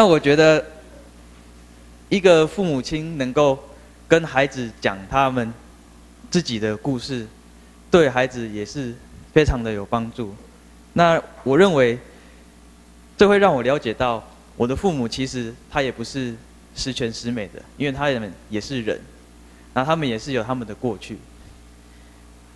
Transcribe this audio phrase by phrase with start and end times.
[0.00, 0.64] 那我觉得，
[2.08, 3.58] 一个父母亲能够
[4.08, 5.52] 跟孩子讲他们
[6.30, 7.26] 自己的故事，
[7.90, 8.94] 对孩子也是
[9.34, 10.34] 非常的有帮助。
[10.94, 11.98] 那我认为，
[13.18, 16.34] 这会让我了解到，我的父母其实他也不是
[16.74, 18.98] 十全十美的，因为他们也是人，
[19.74, 21.18] 那他们也是有他们的过去。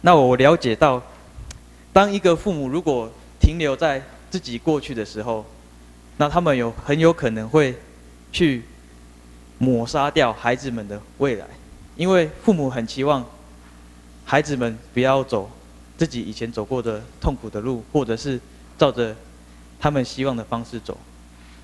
[0.00, 1.02] 那我了解到，
[1.92, 5.44] 当一个父母如果停留在自己过去的时候，
[6.16, 7.74] 那他们有很有可能会
[8.32, 8.62] 去
[9.58, 11.46] 抹杀掉孩子们的未来，
[11.96, 13.24] 因为父母很期望
[14.24, 15.50] 孩子们不要走
[15.96, 18.40] 自己以前走过的痛苦的路，或者是
[18.78, 19.14] 照着
[19.80, 20.96] 他们希望的方式走，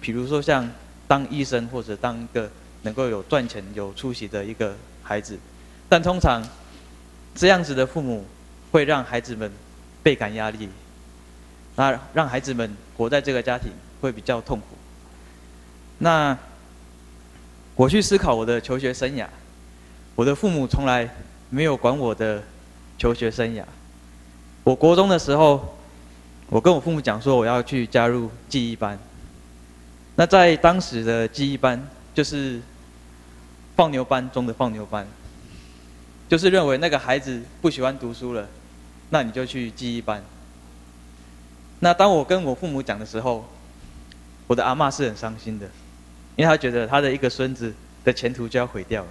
[0.01, 0.69] 比如说像
[1.07, 2.51] 当医生或者当一个
[2.83, 5.39] 能够有赚钱、有出息的一个孩子，
[5.89, 6.43] 但通常
[7.35, 8.25] 这样子的父母
[8.71, 9.51] 会让孩子们
[10.03, 10.69] 倍感压力。
[11.77, 14.67] 那让孩子们活在这个家庭会比较痛苦。
[15.99, 16.37] 那
[17.75, 19.27] 我去思考我的求学生涯，
[20.15, 21.09] 我的父母从来
[21.49, 22.43] 没有管我的
[22.99, 23.65] 求学生涯。
[24.65, 25.77] 我国中的时候，
[26.49, 28.99] 我跟我父母讲说我要去加入记忆班。
[30.17, 32.61] 那在当时的记忆班，就是
[33.77, 35.07] 放牛班中的放牛班，
[36.29, 38.47] 就是认为那个孩子不喜欢读书了，
[39.09, 40.23] 那你就去记忆班。
[41.79, 43.49] 那当我跟我父母讲的时候，
[44.51, 45.67] 我的阿嬷是很伤心的，
[46.35, 47.73] 因为她觉得她的一个孙子
[48.03, 49.09] 的前途就要毁掉了。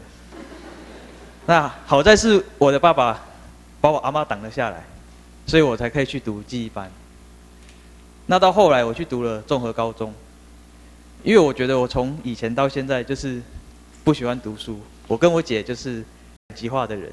[1.46, 3.22] 那好在是我的爸爸
[3.80, 4.84] 把我阿嬷挡了下来，
[5.48, 6.92] 所以我才可以去读技艺班。
[8.26, 10.14] 那到后来我去读了综合高中，
[11.24, 13.42] 因为我觉得我从以前到现在就是
[14.04, 16.04] 不喜欢读书，我跟我姐就是
[16.54, 17.10] 极化的人。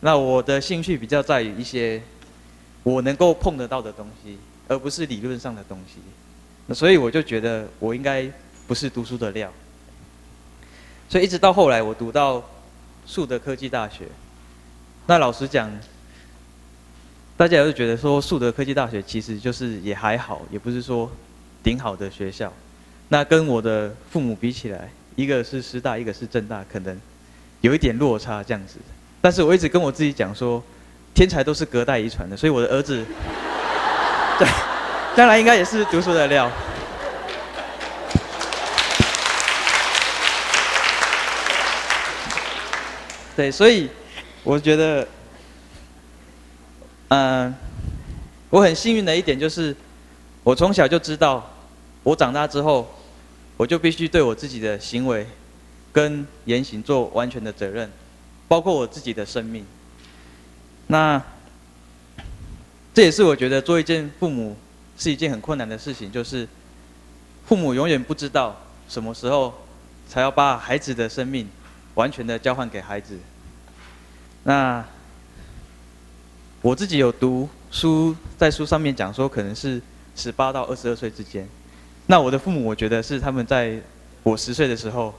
[0.00, 2.02] 那我的兴趣比较在于一些
[2.82, 4.36] 我能够碰得到的东西。
[4.68, 5.96] 而不是理论上的东西，
[6.66, 8.30] 那所以我就觉得我应该
[8.66, 9.52] 不是读书的料。
[11.08, 12.42] 所以一直到后来，我读到
[13.06, 14.06] 树德科技大学。
[15.06, 15.68] 那老实讲，
[17.36, 21.10] 大家也是觉得说树德科技大学其实就是也还好，也不是说
[21.64, 22.52] 顶好的学校。
[23.08, 26.96] 那跟我的父母比起来，一个是师大，一个是政大，可能
[27.60, 28.76] 有一点落差这样子。
[29.20, 30.62] 但是我一直跟我自己讲说，
[31.12, 33.04] 天才都是隔代遗传的，所以我的儿子。
[34.38, 34.48] 对，
[35.16, 36.50] 将来应该也是读书的料。
[43.36, 43.90] 对，所以
[44.44, 45.06] 我觉得，
[47.08, 47.54] 嗯，
[48.48, 49.74] 我很幸运的一点就是，
[50.42, 51.50] 我从小就知道，
[52.02, 52.88] 我长大之后，
[53.56, 55.26] 我就必须对我自己的行为
[55.92, 57.90] 跟言行做完全的责任，
[58.46, 59.66] 包括我自己的生命。
[60.86, 61.22] 那。
[62.92, 64.56] 这也是我觉得做一件父母
[65.00, 66.46] 是一件很困难的事情，就是
[67.46, 68.54] 父母永远不知道
[68.86, 69.52] 什么时候
[70.06, 71.48] 才要把孩子的生命
[71.94, 73.18] 完全的交换给孩子。
[74.44, 74.84] 那
[76.60, 79.80] 我自己有读书，在书上面讲说，可能是
[80.14, 81.48] 十八到二十二岁之间。
[82.06, 83.80] 那我的父母，我觉得是他们在
[84.22, 85.14] 我十岁的时候，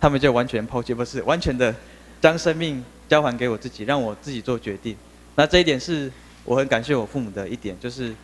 [0.00, 1.74] 他们就完全抛弃，不是完全的
[2.20, 4.96] 将生命交还给我自己，让我自己做决定。
[5.36, 6.10] 那这一点是。
[6.44, 8.14] 我很感谢我父母的一点，就是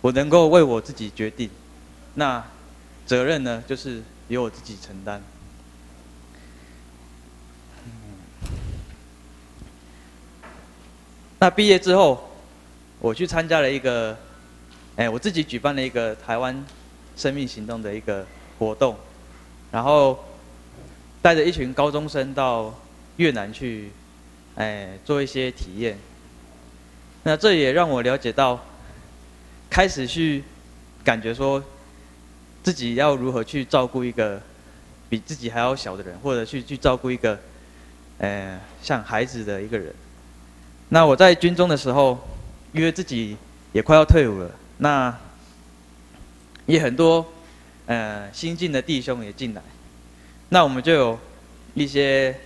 [0.00, 1.50] 我能够为我自己决定，
[2.14, 2.44] 那
[3.04, 5.22] 责任呢，就是由我自己承担。
[11.40, 12.30] 那毕业之后，
[12.98, 14.16] 我去参加了一个，
[14.96, 16.64] 哎，我自己举办了一个台湾
[17.16, 18.26] 生命行动的一个
[18.58, 18.96] 活动，
[19.70, 20.24] 然后
[21.22, 22.74] 带着一群高中生到
[23.16, 23.90] 越南去，
[24.56, 25.98] 哎，做一些体验。
[27.22, 28.64] 那这也让我了解到，
[29.70, 30.42] 开始去
[31.04, 31.62] 感觉说，
[32.62, 34.40] 自己要如何去照顾一个
[35.08, 37.38] 比自己还要小的人，或者去去照顾一个，
[38.18, 39.94] 呃，像孩子的一个人。
[40.90, 42.18] 那我在军中的时候，
[42.72, 43.36] 因为自己
[43.72, 45.16] 也快要退伍了，那
[46.66, 47.24] 也很多
[47.86, 49.62] 呃新进的弟兄也进来，
[50.48, 51.18] 那我们就有
[51.74, 52.38] 一些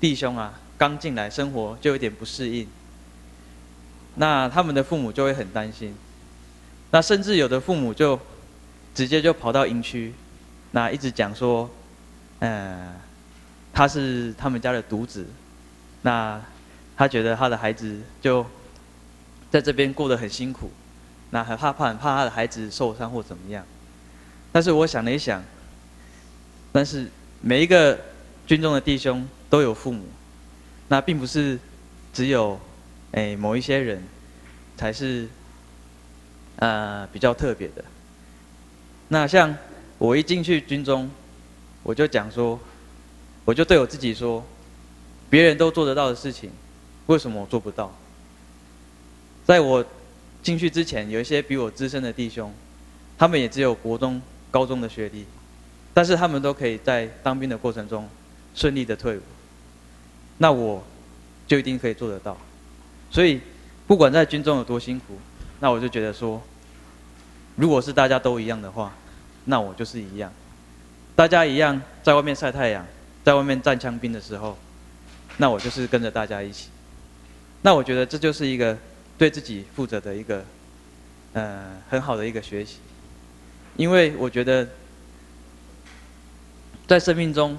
[0.00, 2.66] 弟兄啊，刚进来生活就有点不适应。
[4.14, 5.94] 那他们的父母就会很担心，
[6.92, 8.16] 那甚至有的父母就
[8.94, 10.14] 直接就跑到营区，
[10.70, 11.68] 那一直讲说，
[12.38, 12.92] 嗯，
[13.72, 15.26] 他是他们家的独子，
[16.02, 16.40] 那
[16.96, 18.46] 他觉得他的孩子就
[19.50, 20.70] 在这边过得很辛苦，
[21.30, 23.64] 那很怕怕很怕他的孩子受伤或怎么样。
[24.52, 25.42] 但是我想了一想，
[26.70, 27.10] 但是
[27.40, 27.98] 每一个
[28.46, 30.04] 军中的弟兄都有父母，
[30.86, 31.58] 那并不是
[32.12, 32.60] 只有。
[33.14, 34.02] 哎，某一些人
[34.74, 35.28] 才是
[36.62, 37.84] 呃比较特别的。
[39.08, 39.52] 那像
[39.98, 41.10] 我一进去军中，
[41.82, 42.56] 我就讲说，
[43.44, 44.44] 我就对我自己说，
[45.28, 46.52] 别人都做得到的事情，
[47.06, 47.92] 为什么我做不到？
[49.44, 49.84] 在我
[50.40, 52.54] 进去之前，有一些比我资深的弟兄，
[53.18, 54.22] 他们也只有国中、
[54.52, 55.26] 高中的学历，
[55.92, 58.08] 但是他们都可以在当兵的过程中
[58.54, 59.22] 顺利的退伍，
[60.38, 60.80] 那我
[61.48, 62.38] 就一定可以做得到。
[63.10, 63.40] 所以，
[63.88, 65.18] 不管在军中有多辛苦，
[65.58, 66.40] 那我就觉得说，
[67.56, 68.92] 如果是大家都一样的话，
[69.44, 70.32] 那我就是一样。
[71.14, 72.86] 大家一样在外面晒太阳，
[73.22, 74.56] 在外面站枪兵的时候，
[75.36, 76.70] 那我就是跟着大家一起。
[77.62, 78.76] 那我觉得这就是一个
[79.18, 80.44] 对自己负责的一个，
[81.34, 82.78] 呃，很好的一个学习。
[83.76, 84.66] 因为我觉得，
[86.86, 87.56] 在生命中，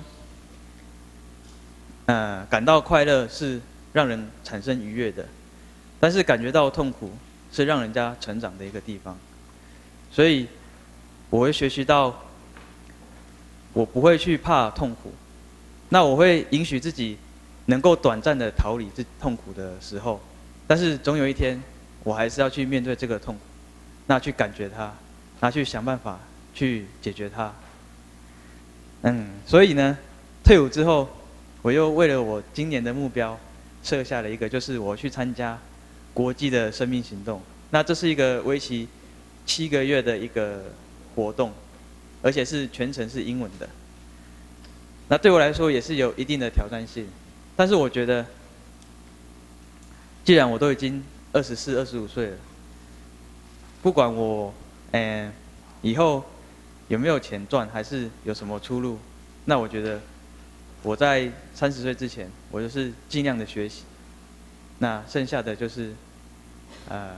[2.07, 3.62] 呃，感到快乐是
[3.94, 5.25] 让人产生愉悦的。
[6.00, 7.13] 但是感觉到痛苦
[7.51, 9.18] 是让人家成长的一个地方，
[10.13, 10.45] 所以
[11.31, 12.15] 我会学习到，
[13.74, 15.12] 我不会去怕痛苦，
[15.89, 17.18] 那我会允许自己
[17.65, 20.21] 能够短暂的逃离这痛苦的时候，
[20.68, 21.60] 但是总有一天
[22.04, 23.42] 我还是要去面对这个痛苦，
[24.06, 24.94] 那去感觉它，
[25.39, 26.19] 拿去想办法
[26.54, 27.51] 去解决它。
[29.01, 29.98] 嗯，所以呢，
[30.44, 31.10] 退伍之后，
[31.63, 33.36] 我又为了我今年的目标
[33.81, 35.57] 设下了一个，就是我去参加。
[36.13, 38.88] 国际的生命行动，那这是一个为期
[39.45, 40.63] 七个月的一个
[41.16, 41.54] 活动，
[42.22, 43.69] 而且是全程是英文的。
[45.10, 47.07] 那对我来说也是有一定的挑战性，
[47.56, 48.25] 但是我觉得，
[50.24, 51.04] 既然我都已经
[51.34, 52.38] 二十四、二十五岁了，
[53.81, 54.54] 不管我
[54.92, 55.31] 嗯
[55.81, 56.24] 以后
[56.88, 58.98] 有没有钱赚，还是有什么出路，
[59.46, 60.00] 那我觉得
[60.81, 63.84] 我在三十岁之前，我就是尽量的学习。
[64.80, 65.94] 那剩下的就是，
[66.89, 67.12] 呃，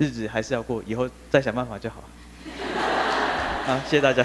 [0.00, 2.02] 日子还是要过，以后再想办法就好。
[3.66, 4.24] 好，谢谢大家。